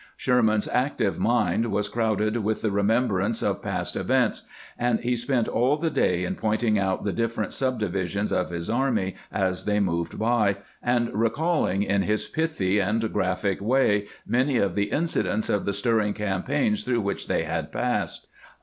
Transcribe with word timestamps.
Sherman's 0.17 0.67
active 0.67 1.19
mind 1.19 1.67
was 1.67 1.87
crowded 1.87 2.37
with 2.37 2.63
the 2.63 2.69
remem 2.71 3.07
brance 3.07 3.43
of 3.47 3.61
past 3.61 3.95
events, 3.95 4.47
and 4.75 4.99
he 5.01 5.15
spent 5.15 5.47
all 5.47 5.77
the 5.77 5.91
day 5.91 6.23
in 6.25 6.33
point 6.33 6.63
ing 6.63 6.79
out 6.79 7.03
the 7.03 7.13
different 7.13 7.53
subdivisions 7.53 8.33
of 8.33 8.49
his 8.49 8.67
army 8.67 9.15
as 9.31 9.65
they 9.65 9.79
moved 9.79 10.17
by, 10.17 10.57
and 10.81 11.13
recalling 11.13 11.83
in 11.83 12.01
his 12.01 12.25
pithy 12.25 12.79
and 12.79 13.13
graphic 13.13 13.61
way 13.61 14.07
many 14.25 14.57
of 14.57 14.73
the 14.73 14.85
incidents 14.85 15.49
of 15.49 15.65
the 15.65 15.71
stirring 15.73 16.15
campaigns 16.15 16.81
through 16.83 17.01
which 17.01 17.27
they 17.27 17.43
had 17.43 17.71
passed. 17.71 18.25